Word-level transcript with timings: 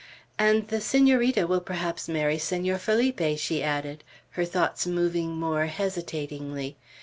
"And 0.39 0.67
the 0.69 0.81
Senorita 0.81 1.45
will 1.45 1.61
perhaps 1.61 2.09
marry 2.09 2.39
Senor 2.39 2.79
Felipe," 2.79 3.37
she 3.37 3.61
added, 3.61 4.03
her 4.31 4.45
thoughts 4.45 4.87
moving 4.87 5.37
more 5.39 5.67
hesitatingly. 5.67 6.75